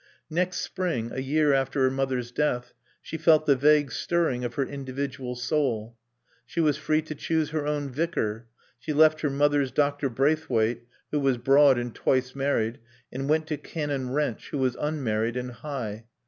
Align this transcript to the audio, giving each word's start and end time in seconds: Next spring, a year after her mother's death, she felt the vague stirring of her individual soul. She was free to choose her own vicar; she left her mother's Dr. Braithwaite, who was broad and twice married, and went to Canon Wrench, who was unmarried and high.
Next 0.31 0.61
spring, 0.61 1.11
a 1.13 1.21
year 1.21 1.53
after 1.53 1.81
her 1.83 1.91
mother's 1.91 2.31
death, 2.31 2.73
she 3.03 3.17
felt 3.19 3.45
the 3.45 3.55
vague 3.55 3.91
stirring 3.91 4.43
of 4.43 4.55
her 4.55 4.65
individual 4.65 5.35
soul. 5.35 5.95
She 6.43 6.59
was 6.59 6.75
free 6.75 7.03
to 7.03 7.13
choose 7.13 7.51
her 7.51 7.67
own 7.67 7.87
vicar; 7.87 8.47
she 8.79 8.93
left 8.93 9.21
her 9.21 9.29
mother's 9.29 9.69
Dr. 9.71 10.09
Braithwaite, 10.09 10.87
who 11.11 11.19
was 11.19 11.37
broad 11.37 11.77
and 11.77 11.93
twice 11.93 12.33
married, 12.33 12.79
and 13.13 13.29
went 13.29 13.45
to 13.45 13.57
Canon 13.57 14.09
Wrench, 14.09 14.49
who 14.49 14.57
was 14.57 14.75
unmarried 14.79 15.37
and 15.37 15.51
high. 15.51 16.05